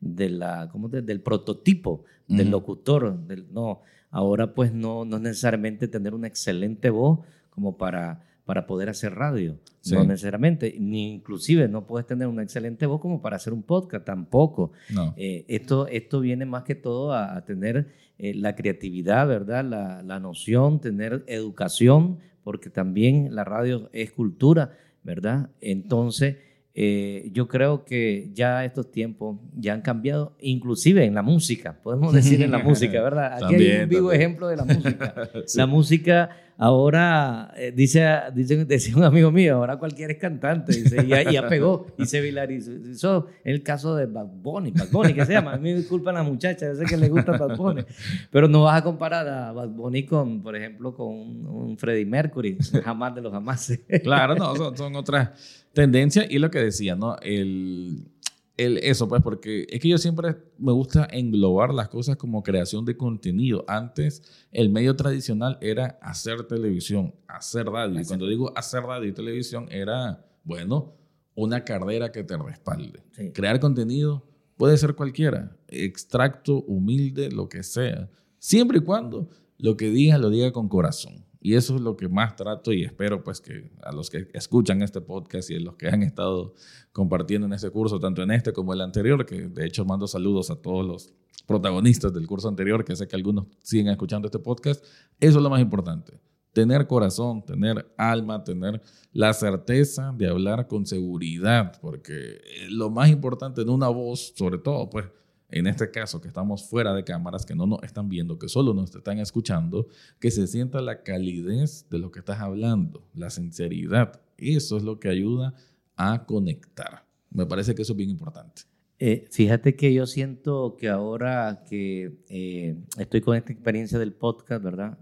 de, 0.01 0.31
la, 0.31 0.69
¿cómo 0.71 0.89
del 0.89 1.21
prototipo 1.21 2.05
del 2.27 2.51
locutor. 2.51 3.19
Del, 3.27 3.47
no, 3.53 3.83
ahora 4.11 4.55
pues 4.55 4.73
no, 4.73 5.05
no 5.05 5.17
es 5.17 5.23
necesariamente 5.23 5.89
tener 5.89 6.15
una 6.15 6.29
excelente 6.29 6.91
voz 6.91 7.21
como 7.51 7.77
para 7.77 8.29
para 8.49 8.67
poder 8.67 8.89
hacer 8.89 9.15
radio. 9.15 9.59
No 9.91 10.05
necesariamente, 10.05 10.75
ni 10.81 11.13
inclusive 11.13 11.69
no 11.69 11.87
puedes 11.87 12.07
tener 12.07 12.29
una 12.29 12.43
excelente 12.43 12.87
voz 12.87 12.99
como 12.99 13.21
para 13.21 13.37
hacer 13.37 13.53
un 13.53 13.63
podcast, 13.63 14.07
tampoco. 14.07 14.73
Eh, 15.17 15.45
esto, 15.49 15.87
esto 15.87 16.21
viene 16.21 16.47
más 16.47 16.63
que 16.63 16.75
todo 16.75 17.13
a, 17.13 17.45
tener 17.45 17.89
eh, 18.17 18.33
la 18.33 18.57
creatividad, 18.57 19.29
¿verdad? 19.29 19.67
La, 19.67 20.03
la, 20.03 20.19
noción, 20.19 20.81
tener 20.81 21.25
educación, 21.27 22.21
porque 22.49 22.71
también 22.71 23.35
la 23.35 23.45
radio 23.45 23.91
es 23.93 24.11
cultura, 24.13 24.75
¿verdad? 25.03 25.51
Entonces, 25.61 26.37
eh, 26.81 27.31
yo 27.33 27.49
creo 27.49 27.85
que 27.85 28.31
ya 28.33 28.65
estos 28.65 28.93
tiempos 28.93 29.41
ya 29.57 29.75
han 29.75 29.81
cambiado, 29.83 30.37
inclusive 30.39 31.05
en 31.05 31.13
la 31.13 31.23
música, 31.23 31.77
podemos 31.83 32.13
decir 32.13 32.41
en 32.41 32.53
la 32.53 32.61
música, 32.61 33.03
¿verdad? 33.03 33.33
Aquí 33.43 33.57
hay 33.57 33.83
un 33.83 33.89
vivo 33.89 34.13
ejemplo 34.13 34.47
de 34.47 34.57
la 34.59 34.65
música. 34.65 35.29
La 35.57 35.67
música 35.67 36.31
ahora, 36.57 37.53
eh, 37.57 37.73
dice, 37.75 38.07
dice, 38.33 38.65
decía 38.65 38.97
un 38.97 39.03
amigo 39.03 39.33
mío, 39.33 39.57
ahora 39.57 39.77
cualquiera 39.77 40.13
es 40.13 40.21
cantante, 40.21 40.73
dice, 40.73 41.05
y, 41.05 41.33
ya, 41.33 41.49
pegó 41.49 41.87
y 41.99 42.07
se 42.07 42.29
Eso 42.29 43.27
es 43.43 43.55
el 43.55 43.65
caso 43.65 43.97
de 43.97 44.07
Bad 44.07 44.29
Bunny, 44.41 44.71
Bad 44.71 44.91
Bunny, 44.93 45.15
que 45.15 45.27
se 45.27 45.33
llama. 45.33 45.55
A 45.55 45.57
mí 45.57 45.73
me 45.73 45.79
disculpan 45.79 46.15
las 46.15 46.27
muchachas, 46.27 46.77
yo 46.77 46.85
sé 46.85 46.85
que 46.85 46.97
le 46.97 47.09
gusta 47.09 47.37
Bad 47.37 47.57
Bunny, 47.57 47.83
pero 48.31 48.47
no 48.47 48.63
vas 48.63 48.81
a 48.81 48.85
comparar 48.85 49.27
a 49.27 49.51
Bad 49.51 49.71
Bunny 49.71 50.05
con, 50.05 50.43
por 50.43 50.55
ejemplo, 50.55 50.95
con 50.95 51.09
un, 51.09 51.77
Freddie 51.77 52.07
Mercury, 52.07 52.57
jamás 52.85 53.17
de 53.17 53.21
los 53.21 53.33
jamás. 53.33 53.73
claro, 54.05 54.37
no, 54.37 54.55
son, 54.55 54.77
son 54.77 54.95
otras 54.95 55.31
tendencias 55.79 56.27
y 56.29 56.41
lo 56.41 56.51
que 56.51 56.59
decía, 56.59 56.97
¿no? 56.97 57.15
El 57.23 58.11
eso, 58.57 59.07
pues, 59.07 59.23
porque 59.23 59.65
es 59.71 59.79
que 59.79 59.89
yo 59.89 59.97
siempre 59.97 60.37
me 60.59 60.73
gusta 60.73 61.07
englobar 61.13 61.73
las 61.73 61.89
cosas 61.89 62.17
como 62.17 62.43
creación 62.43 62.85
de 62.85 62.97
contenido. 62.97 63.65
Antes, 63.69 64.25
el 64.51 64.71
medio 64.71 64.97
tradicional 64.97 65.57
era 65.61 65.97
hacer 66.03 66.43
televisión, 66.49 67.15
hacer 67.29 67.67
radio. 67.67 68.01
Y 68.01 68.05
cuando 68.05 68.27
digo 68.27 68.53
hacer 68.57 68.83
radio 68.83 69.09
y 69.09 69.13
televisión, 69.13 69.69
era, 69.71 70.27
bueno, 70.43 70.97
una 71.37 71.65
carrera 71.65 72.11
que 72.11 72.25
te 72.25 72.37
respalde. 72.37 73.01
Crear 73.33 73.61
contenido 73.61 74.27
puede 74.57 74.77
ser 74.77 74.97
cualquiera, 74.97 75.57
extracto, 75.69 76.61
humilde, 76.63 77.31
lo 77.31 77.49
que 77.49 77.63
sea. 77.63 78.11
Siempre 78.41 78.79
y 78.79 78.81
cuando 78.81 79.29
lo 79.57 79.77
que 79.77 79.91
diga 79.91 80.19
lo 80.19 80.31
diga 80.31 80.51
con 80.51 80.69
corazón. 80.69 81.25
Y 81.41 81.55
eso 81.55 81.77
es 81.77 81.81
lo 81.81 81.97
que 81.97 82.09
más 82.09 82.35
trato 82.37 82.73
y 82.73 82.83
espero 82.83 83.23
pues 83.23 83.41
que 83.41 83.71
a 83.83 83.93
los 83.93 84.11
que 84.11 84.29
escuchan 84.33 84.83
este 84.83 85.01
podcast 85.01 85.51
y 85.51 85.57
a 85.57 85.61
los 85.61 85.77
que 85.77 85.89
han 85.89 86.03
estado 86.03 86.55
compartiendo 86.93 87.47
en 87.47 87.53
ese 87.53 87.71
curso, 87.71 88.01
tanto 88.01 88.23
en 88.23 88.33
este 88.33 88.53
como 88.53 88.73
el 88.73 88.81
anterior, 88.81 89.25
que 89.25 89.49
de 89.49 89.67
hecho 89.67 89.85
mando 89.85 90.07
saludos 90.07 90.51
a 90.51 90.57
todos 90.57 90.85
los 90.85 91.15
protagonistas 91.47 92.13
del 92.13 92.27
curso 92.27 92.49
anterior, 92.49 92.85
que 92.85 92.97
sé 92.97 93.07
que 93.07 93.17
algunos 93.17 93.47
siguen 93.63 93.89
escuchando 93.89 94.27
este 94.27 94.39
podcast, 94.39 94.85
eso 95.21 95.39
es 95.39 95.43
lo 95.43 95.51
más 95.51 95.61
importante. 95.61 96.21
Tener 96.53 96.87
corazón, 96.87 97.45
tener 97.45 97.87
alma, 97.97 98.43
tener 98.43 98.83
la 99.13 99.33
certeza 99.33 100.13
de 100.17 100.29
hablar 100.29 100.67
con 100.67 100.87
seguridad, 100.87 101.79
porque 101.81 102.41
lo 102.71 102.91
más 102.91 103.11
importante 103.11 103.63
en 103.63 103.71
una 103.71 103.89
voz, 103.89 104.33
sobre 104.37 104.59
todo, 104.59 104.91
pues 104.91 105.07
en 105.51 105.67
este 105.67 105.91
caso 105.91 106.21
que 106.21 106.29
estamos 106.29 106.69
fuera 106.69 106.93
de 106.95 107.05
cámaras, 107.05 107.47
que 107.47 107.55
no 107.55 107.67
nos 107.67 107.83
están 107.83 108.09
viendo, 108.09 108.39
que 108.39 108.49
solo 108.49 108.75
nos 108.75 108.95
están 108.95 109.19
escuchando, 109.19 109.89
que 110.21 110.31
se 110.31 110.47
sienta 110.47 110.81
la 110.83 111.03
calidez 111.03 111.87
de 111.89 111.99
lo 111.99 112.11
que 112.11 112.19
estás 112.19 112.41
hablando, 112.41 113.09
la 113.15 113.31
sinceridad. 113.31 114.21
Eso 114.37 114.77
es 114.77 114.83
lo 114.83 115.01
que 115.01 115.09
ayuda 115.09 115.55
a 115.97 116.27
conectar. 116.27 117.07
Me 117.31 117.47
parece 117.47 117.75
que 117.75 117.83
eso 117.83 117.93
es 117.95 117.97
bien 117.97 118.11
importante. 118.11 118.63
Eh, 118.99 119.27
fíjate 119.31 119.77
que 119.77 119.93
yo 119.95 120.07
siento 120.07 120.77
que 120.77 120.89
ahora 120.89 121.63
que 121.69 122.19
eh, 122.29 122.77
estoy 122.99 123.21
con 123.21 123.37
esta 123.37 123.53
experiencia 123.53 123.99
del 123.99 124.13
podcast, 124.13 124.63
¿verdad? 124.63 124.99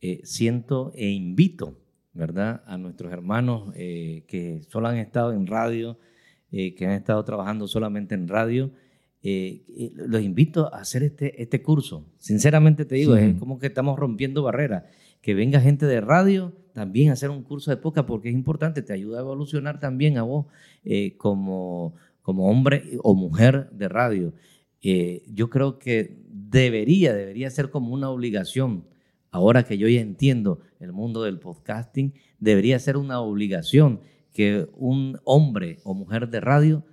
Eh, 0.00 0.20
siento 0.24 0.92
e 0.94 1.08
invito, 1.08 1.78
¿verdad? 2.12 2.62
A 2.66 2.76
nuestros 2.76 3.12
hermanos 3.12 3.72
que 3.74 4.60
solo 4.68 4.88
han 4.88 4.98
estado 4.98 5.32
en 5.32 5.46
radio, 5.46 5.98
que 6.50 6.76
han 6.86 6.92
estado 6.92 7.24
trabajando 7.24 7.66
solamente 7.66 8.14
en 8.14 8.28
radio, 8.28 8.70
eh, 9.24 9.62
eh, 9.68 9.92
los 9.94 10.20
invito 10.20 10.74
a 10.74 10.80
hacer 10.80 11.04
este, 11.04 11.40
este 11.40 11.62
curso. 11.62 12.04
Sinceramente 12.18 12.84
te 12.84 12.96
digo, 12.96 13.14
es 13.14 13.38
como 13.38 13.58
que 13.58 13.68
estamos 13.68 13.98
rompiendo 13.98 14.42
barreras. 14.42 14.84
Que 15.20 15.34
venga 15.34 15.60
gente 15.60 15.86
de 15.86 16.00
radio 16.00 16.52
también 16.72 17.10
a 17.10 17.12
hacer 17.12 17.30
un 17.30 17.44
curso 17.44 17.70
de 17.70 17.76
podcast 17.76 18.08
porque 18.08 18.30
es 18.30 18.34
importante, 18.34 18.82
te 18.82 18.92
ayuda 18.92 19.18
a 19.18 19.20
evolucionar 19.20 19.78
también 19.78 20.18
a 20.18 20.22
vos 20.22 20.46
eh, 20.84 21.16
como, 21.16 21.94
como 22.22 22.50
hombre 22.50 22.98
o 23.02 23.14
mujer 23.14 23.70
de 23.70 23.88
radio. 23.88 24.32
yo 24.82 25.48
creo 25.48 25.78
que 25.78 26.16
debería, 26.28 27.14
debería 27.14 27.48
ser 27.50 27.70
como 27.70 27.94
una 27.94 28.10
obligación. 28.10 28.84
Ahora 29.30 29.62
que 29.62 29.78
yo 29.78 29.86
ya 29.86 30.00
entiendo 30.00 30.60
el 30.80 30.92
mundo 30.92 31.22
del 31.22 31.38
podcasting, 31.38 32.14
debería 32.40 32.78
ser 32.80 32.96
una 32.96 33.20
obligación 33.20 34.00
que 34.32 34.66
un 34.74 35.20
hombre 35.24 35.78
o 35.84 35.94
mujer 35.94 36.28
de 36.28 36.40
radio 36.40 36.84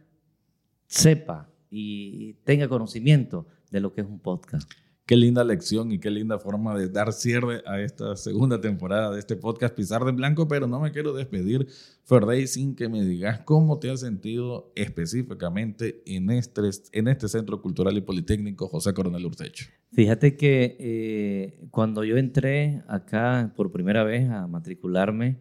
sepa 0.85 1.48
y 1.69 2.33
tenga 2.45 2.67
conocimiento 2.67 3.47
de 3.71 3.79
lo 3.79 3.93
que 3.93 4.01
es 4.01 4.07
un 4.07 4.19
podcast. 4.19 4.69
Qué 5.09 5.15
linda 5.15 5.43
lección 5.43 5.91
y 5.91 5.97
qué 5.97 6.11
linda 6.11 6.37
forma 6.37 6.77
de 6.77 6.87
dar 6.87 7.13
cierre 7.13 7.63
a 7.65 7.81
esta 7.81 8.15
segunda 8.15 8.61
temporada 8.61 9.11
de 9.11 9.17
este 9.17 9.35
podcast 9.35 9.73
Pisar 9.73 10.05
de 10.05 10.11
Blanco, 10.11 10.47
pero 10.47 10.67
no 10.67 10.79
me 10.79 10.91
quiero 10.91 11.13
despedir, 11.13 11.65
Ferday, 12.03 12.45
sin 12.45 12.75
que 12.75 12.89
me 12.89 13.03
digas 13.03 13.39
cómo 13.39 13.79
te 13.79 13.89
has 13.89 14.01
sentido 14.01 14.71
específicamente 14.75 16.03
en 16.05 16.29
este, 16.29 16.61
en 16.91 17.07
este 17.07 17.27
Centro 17.27 17.59
Cultural 17.59 17.97
y 17.97 18.01
Politécnico 18.01 18.67
José 18.67 18.93
Coronel 18.93 19.25
Urtecho. 19.25 19.65
Fíjate 19.93 20.37
que 20.37 20.77
eh, 20.79 21.67
cuando 21.71 22.03
yo 22.03 22.17
entré 22.17 22.83
acá 22.87 23.51
por 23.55 23.71
primera 23.71 24.03
vez 24.03 24.29
a 24.29 24.45
matricularme, 24.45 25.39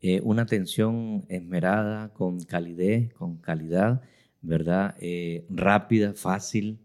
eh, 0.00 0.20
una 0.22 0.42
atención 0.42 1.24
esmerada, 1.28 2.12
con 2.12 2.38
calidez, 2.44 3.12
con 3.14 3.38
calidad, 3.38 4.00
¿verdad? 4.40 4.94
Eh, 5.00 5.44
rápida, 5.48 6.14
fácil, 6.14 6.78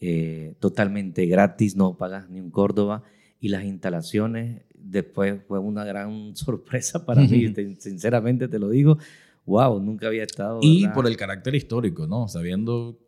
eh, 0.00 0.54
totalmente 0.60 1.26
gratis, 1.26 1.76
no 1.76 1.96
pagas 1.96 2.28
ni 2.28 2.40
un 2.40 2.50
Córdoba. 2.50 3.02
Y 3.40 3.48
las 3.48 3.64
instalaciones 3.64 4.62
después 4.74 5.40
fue 5.46 5.58
una 5.58 5.84
gran 5.84 6.34
sorpresa 6.36 7.04
para 7.04 7.22
mí, 7.22 7.52
sinceramente 7.78 8.48
te 8.48 8.58
lo 8.58 8.68
digo. 8.68 8.98
Wow, 9.44 9.80
nunca 9.80 10.06
había 10.06 10.22
estado. 10.22 10.60
Y 10.62 10.86
por 10.88 11.06
el 11.06 11.16
carácter 11.16 11.54
histórico, 11.54 12.06
¿no? 12.06 12.28
Sabiendo 12.28 12.98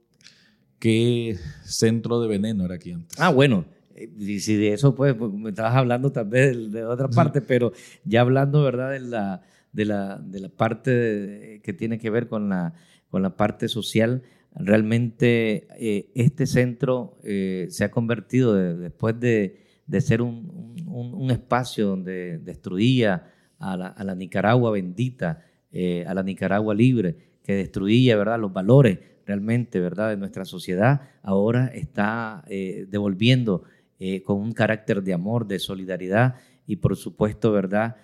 qué 0.80 1.38
centro 1.64 2.20
de 2.20 2.28
veneno 2.28 2.64
era 2.64 2.74
aquí 2.74 2.92
antes. 2.92 3.18
Ah, 3.20 3.30
bueno, 3.30 3.64
eh, 3.94 4.10
y 4.18 4.40
si 4.40 4.56
de 4.56 4.72
eso 4.72 4.94
pues, 4.94 5.14
pues, 5.14 5.32
me 5.32 5.50
estabas 5.50 5.74
hablando 5.76 6.10
también 6.10 6.72
de, 6.72 6.84
otra 6.84 7.08
parte, 7.08 7.40
pero 7.40 7.72
ya 8.04 8.20
hablando, 8.22 8.62
¿verdad? 8.62 8.90
De 8.90 9.00
la, 9.00 9.42
de 9.72 9.84
la, 9.84 10.18
de 10.18 10.40
la 10.40 10.48
parte 10.48 11.60
que 11.62 11.72
tiene 11.72 11.98
que 11.98 12.10
ver 12.10 12.28
con 12.28 12.48
la 12.48 12.74
con 13.14 13.22
la 13.22 13.36
parte 13.36 13.68
social, 13.68 14.22
realmente 14.56 15.68
eh, 15.78 16.10
este 16.16 16.46
centro 16.46 17.16
eh, 17.22 17.68
se 17.70 17.84
ha 17.84 17.90
convertido 17.92 18.54
después 18.74 19.20
de, 19.20 19.60
ser 20.00 20.20
un, 20.20 21.28
espacio 21.30 21.86
donde 21.86 22.38
destruía 22.38 23.30
a 23.60 23.76
la, 23.76 24.14
Nicaragua 24.16 24.72
bendita, 24.72 25.44
eh, 25.70 26.04
a 26.08 26.12
la 26.12 26.24
Nicaragua 26.24 26.74
libre, 26.74 27.16
que 27.44 27.54
destruía 27.54 28.16
¿verdad? 28.16 28.40
los 28.40 28.52
valores 28.52 28.98
realmente 29.24 29.78
¿verdad? 29.78 30.10
de 30.10 30.16
nuestra 30.16 30.44
sociedad, 30.44 31.02
ahora 31.22 31.68
está 31.68 32.44
devolviendo 32.48 33.62
con 34.24 34.40
un 34.40 34.50
carácter 34.50 35.04
de 35.04 35.14
amor, 35.14 35.46
de 35.46 35.60
solidaridad 35.60 36.34
y 36.66 36.74
por 36.74 36.96
supuesto, 36.96 37.52
¿verdad? 37.52 37.94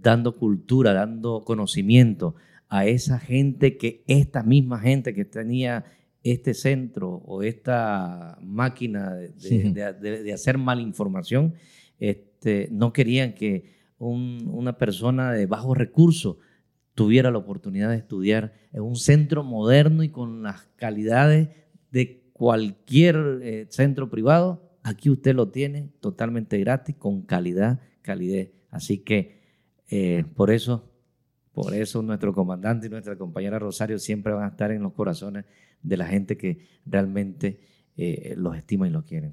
dando 0.00 0.36
cultura, 0.36 0.92
dando 0.92 1.40
conocimiento 1.44 2.36
a 2.70 2.86
esa 2.86 3.18
gente 3.18 3.76
que 3.76 4.04
esta 4.06 4.44
misma 4.44 4.78
gente 4.78 5.12
que 5.12 5.24
tenía 5.24 5.84
este 6.22 6.54
centro 6.54 7.10
o 7.26 7.42
esta 7.42 8.38
máquina 8.40 9.12
de, 9.14 10.32
hacer 10.32 10.56
malinformación, 10.56 11.54
este, 11.98 12.68
no 12.70 12.92
querían 12.92 13.34
que 13.34 13.80
una 13.98 14.78
persona 14.78 15.32
de 15.32 15.46
bajos 15.46 15.76
recursos 15.76 16.36
tuviera 16.94 17.30
la 17.30 17.38
oportunidad 17.38 17.90
de 17.90 17.96
estudiar 17.96 18.54
en 18.72 18.82
un 18.82 18.96
centro 18.96 19.42
moderno 19.42 20.04
y 20.04 20.10
con 20.10 20.44
las 20.44 20.68
calidades 20.76 21.48
de 21.90 22.30
cualquier 22.32 23.40
eh, 23.42 23.66
centro 23.68 24.08
privado. 24.10 24.78
Aquí 24.82 25.10
usted 25.10 25.34
lo 25.34 25.48
tiene 25.48 25.90
totalmente 26.00 26.58
gratis, 26.58 26.94
con 26.96 27.22
calidad, 27.22 27.80
calidez. 28.02 28.52
Así 28.70 28.98
que 28.98 29.40
eh, 29.88 30.24
por 30.34 30.50
eso 30.50 30.89
por 31.52 31.74
eso 31.74 32.02
nuestro 32.02 32.32
comandante 32.32 32.86
y 32.86 32.90
nuestra 32.90 33.16
compañera 33.16 33.58
Rosario 33.58 33.98
siempre 33.98 34.32
van 34.32 34.44
a 34.44 34.48
estar 34.48 34.70
en 34.70 34.82
los 34.82 34.92
corazones 34.92 35.44
de 35.82 35.96
la 35.96 36.06
gente 36.06 36.36
que 36.36 36.66
realmente 36.86 37.60
eh, 37.96 38.34
los 38.36 38.56
estima 38.56 38.86
y 38.86 38.90
los 38.90 39.04
quiere. 39.04 39.32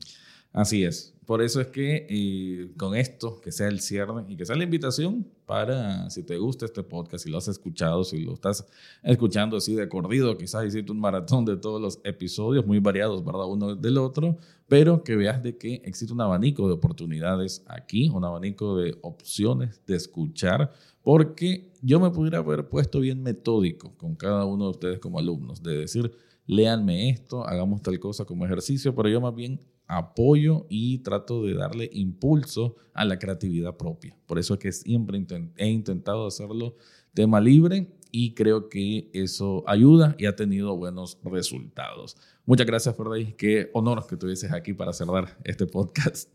Así 0.58 0.84
es. 0.84 1.14
Por 1.28 1.44
eso 1.44 1.62
es 1.62 1.68
que 1.68 2.08
eh, 2.10 2.72
con 2.78 2.96
esto, 2.96 3.40
que 3.42 3.52
sea 3.52 3.68
el 3.68 3.80
cierre 3.80 4.24
y 4.28 4.36
que 4.38 4.44
sea 4.44 4.56
la 4.56 4.64
invitación 4.64 5.28
para, 5.46 6.10
si 6.10 6.24
te 6.24 6.38
gusta 6.38 6.66
este 6.66 6.82
podcast, 6.82 7.26
si 7.26 7.30
lo 7.30 7.38
has 7.38 7.48
escuchado, 7.48 8.04
si 8.04 8.22
lo 8.22 8.34
estás 8.34 8.66
escuchando 9.04 9.58
así 9.58 9.76
de 9.76 9.88
corrido, 9.88 10.36
quizás 10.36 10.66
hiciste 10.66 10.92
un 10.92 11.00
maratón 11.00 11.46
de 11.46 11.58
todos 11.58 11.80
los 11.80 12.00
episodios 12.04 12.66
muy 12.66 12.80
variados, 12.80 13.24
¿verdad? 13.24 13.46
Uno 13.46 13.76
del 13.76 14.00
otro, 14.00 14.38
pero 14.68 15.04
que 15.04 15.16
veas 15.16 15.44
de 15.44 15.58
que 15.58 15.76
existe 15.86 16.12
un 16.12 16.22
abanico 16.22 16.66
de 16.68 16.74
oportunidades 16.74 17.64
aquí, 17.68 18.10
un 18.10 18.26
abanico 18.26 18.78
de 18.78 18.98
opciones 19.02 19.82
de 19.86 19.96
escuchar 19.96 20.72
porque 21.04 21.72
yo 21.84 22.00
me 22.00 22.10
pudiera 22.10 22.40
haber 22.40 22.68
puesto 22.68 23.00
bien 23.00 23.22
metódico 23.22 23.94
con 23.98 24.16
cada 24.16 24.46
uno 24.46 24.64
de 24.64 24.72
ustedes 24.72 25.00
como 25.00 25.20
alumnos, 25.20 25.62
de 25.62 25.78
decir, 25.78 26.12
léanme 26.48 27.10
esto, 27.12 27.46
hagamos 27.46 27.84
tal 27.84 28.00
cosa 28.00 28.26
como 28.26 28.44
ejercicio, 28.44 28.96
pero 28.96 29.08
yo 29.08 29.22
más 29.22 29.36
bien 29.36 29.60
apoyo 29.88 30.66
y 30.70 31.00
trato 31.00 31.44
de 31.44 31.54
darle 31.54 31.90
impulso 31.94 32.76
a 32.94 33.06
la 33.06 33.20
creatividad 33.20 33.78
propia. 33.78 34.16
Por 34.26 34.40
eso 34.40 34.56
es 34.56 34.60
que 34.60 34.72
siempre 34.72 35.24
he 35.58 35.68
intentado 35.68 36.28
hacerlo 36.28 36.76
tema 37.14 37.40
libre 37.40 37.88
y 38.12 38.34
creo 38.34 38.70
que 38.70 39.10
eso 39.14 39.64
ayuda 39.68 40.16
y 40.18 40.26
ha 40.26 40.36
tenido 40.36 40.76
buenos 40.76 41.20
resultados. 41.24 42.18
Muchas 42.46 42.68
gracias, 42.68 42.96
Ferday. 42.96 43.34
Qué 43.34 43.70
honor 43.74 44.06
que 44.08 44.16
estuvieses 44.16 44.52
aquí 44.52 44.74
para 44.74 44.94
cerrar 44.94 45.38
este 45.44 45.66
podcast. 45.66 46.30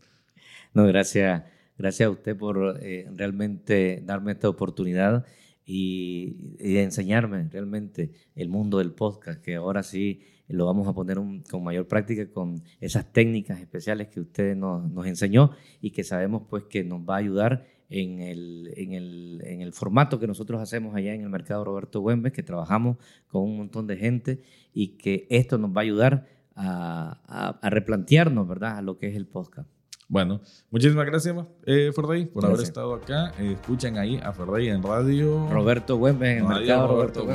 No, 0.73 0.85
gracias 0.85 1.43
Gracias 1.77 2.07
a 2.07 2.11
usted 2.11 2.37
por 2.37 2.79
eh, 2.81 3.07
realmente 3.15 4.01
darme 4.05 4.33
esta 4.33 4.47
oportunidad 4.47 5.25
y, 5.65 6.55
enseñarme 6.59 7.47
realmente 7.49 8.11
el 8.35 8.49
mundo 8.49 8.77
del 8.77 8.91
podcast, 8.91 9.41
que 9.41 9.55
ahora 9.55 9.81
sí 9.81 10.21
lo 10.47 10.65
vamos 10.65 10.87
a 10.87 10.93
poner 10.93 11.17
con 11.49 11.63
mayor 11.63 11.87
práctica 11.87 12.29
con 12.29 12.63
esas 12.81 13.11
técnicas 13.11 13.59
especiales 13.59 14.09
que 14.09 14.19
usted 14.19 14.55
nos, 14.55 14.89
nos, 14.91 15.05
enseñó 15.07 15.51
y 15.81 15.91
que 15.91 16.03
sabemos 16.03 16.43
pues 16.49 16.65
que 16.65 16.83
nos 16.83 17.01
va 17.01 17.15
a 17.15 17.19
ayudar 17.19 17.65
en 17.89 18.21
el, 18.21 18.73
en, 18.75 18.93
el, 18.93 19.41
en 19.45 19.61
el, 19.61 19.73
formato 19.73 20.19
que 20.19 20.27
nosotros 20.27 20.61
hacemos 20.61 20.95
allá 20.95 21.13
en 21.13 21.21
el 21.21 21.29
mercado 21.29 21.63
Roberto 21.63 22.01
Güembes, 22.01 22.33
que 22.33 22.43
trabajamos 22.43 22.97
con 23.27 23.43
un 23.43 23.57
montón 23.57 23.87
de 23.87 23.97
gente 23.97 24.41
y 24.73 24.97
que 24.97 25.27
esto 25.29 25.57
nos 25.57 25.71
va 25.71 25.81
a 25.81 25.83
ayudar 25.83 26.27
a, 26.55 27.21
a, 27.25 27.49
a 27.61 27.69
replantearnos, 27.69 28.47
¿verdad?, 28.47 28.77
a 28.77 28.81
lo 28.81 28.97
que 28.97 29.07
es 29.07 29.15
el 29.15 29.27
podcast. 29.27 29.72
Bueno, 30.13 30.41
muchísimas 30.69 31.07
gracias, 31.07 31.35
eh, 31.65 31.91
por 31.95 32.05
haber 32.45 32.59
estado 32.61 32.93
acá. 32.93 33.33
Eh, 33.39 33.53
escuchen 33.53 33.97
ahí 33.97 34.19
a 34.21 34.31
Ferday 34.31 34.67
en 34.67 34.83
radio. 34.83 35.49
Roberto 35.49 35.97
Güemes 35.97 36.37
en 36.37 36.37
el 36.37 36.47
mercado 36.47 36.87
Roberto, 36.87 37.25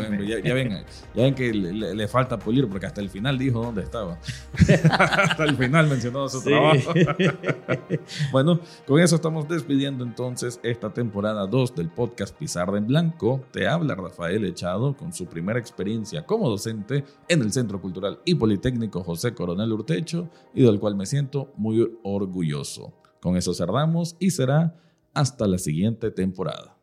Ya, 0.45 0.55
ven, 0.55 0.85
ya 1.13 1.23
ven 1.25 1.35
que 1.35 1.53
le, 1.53 2.07
falta 2.07 2.39
pulir 2.39 2.69
porque 2.69 2.87
hasta 2.87 3.01
el 3.01 3.11
final 3.11 3.37
dijo 3.37 3.63
dónde 3.63 3.83
estaba. 3.83 4.21
hasta 4.93 5.43
el 5.43 5.57
final 5.57 5.89
mencionó 5.89 6.29
su 6.29 6.41
trabajo. 6.41 6.93
bueno, 8.31 8.61
con 8.87 9.01
eso 9.01 9.17
estamos 9.17 9.49
despidiendo 9.49 10.05
entonces 10.05 10.61
esta 10.63 10.95
temporada 10.95 11.49
2 11.49 11.75
del 11.75 11.89
podcast 11.89 12.39
Pizarra 12.39 12.79
en 12.79 12.87
Blanco. 12.87 13.41
Te 13.51 13.67
habla 13.67 13.97
Rafael 13.97 14.45
Echado 14.45 14.97
con 14.97 15.13
su 15.13 15.27
primera 15.27 15.59
experiencia 15.59 16.25
como 16.25 16.49
docente 16.49 17.05
en 17.27 17.43
el 17.43 17.51
Centro 17.51 17.81
Cultural 17.81 18.21
y 18.25 18.37
Politécnico 18.37 19.03
José 19.03 19.35
Coronel 19.35 19.73
Urtecho 19.73 20.31
y 20.55 20.63
del 20.63 20.79
cual 20.79 20.95
me 20.95 21.07
siento 21.07 21.53
muy 21.57 21.99
orgulloso. 22.05 22.68
Con 23.21 23.37
eso 23.37 23.55
cerramos 23.55 24.17
y 24.19 24.31
será 24.31 24.77
hasta 25.15 25.47
la 25.47 25.59
siguiente 25.59 26.11
temporada. 26.11 26.78